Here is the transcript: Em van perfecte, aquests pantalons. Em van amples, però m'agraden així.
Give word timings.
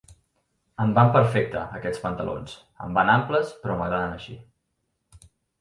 Em 0.85 0.93
van 0.99 1.11
perfecte, 1.17 1.61
aquests 1.79 2.01
pantalons. 2.07 2.57
Em 2.87 2.97
van 2.97 3.13
amples, 3.19 3.55
però 3.67 3.79
m'agraden 3.83 4.17
així. 4.19 4.43